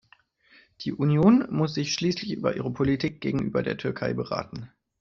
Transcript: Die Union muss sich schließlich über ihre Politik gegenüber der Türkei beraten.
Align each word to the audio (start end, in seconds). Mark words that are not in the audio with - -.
Die 0.79 0.93
Union 0.93 1.45
muss 1.51 1.75
sich 1.75 1.93
schließlich 1.93 2.31
über 2.33 2.55
ihre 2.55 2.71
Politik 2.73 3.21
gegenüber 3.21 3.61
der 3.61 3.77
Türkei 3.77 4.13
beraten. 4.13 4.71